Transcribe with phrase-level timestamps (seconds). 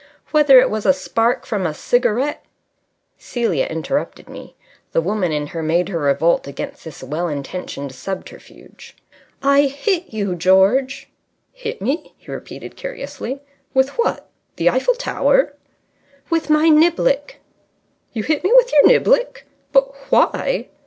[0.31, 2.43] "Whether it was a spark from a cigarette"
[3.29, 4.55] Celia interrupted me.
[4.93, 8.95] The woman in her made her revolt against this well intentioned subterfuge.
[9.43, 11.07] "I hit you, George!"
[11.53, 13.41] "Hit me?" he repeated, curiously.
[13.73, 14.21] "What with?
[14.55, 15.53] The Eiffel Tower?"
[16.31, 17.39] "With my niblick."
[18.11, 19.45] "You hit me with your niblick?
[19.71, 20.69] But why?"